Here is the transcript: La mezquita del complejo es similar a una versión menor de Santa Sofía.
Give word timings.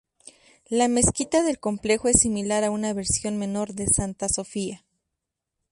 La 0.67 0.87
mezquita 0.87 1.43
del 1.43 1.59
complejo 1.59 2.07
es 2.07 2.19
similar 2.21 2.63
a 2.63 2.71
una 2.71 2.91
versión 2.91 3.37
menor 3.37 3.75
de 3.75 3.85
Santa 3.85 4.29
Sofía. 4.29 4.83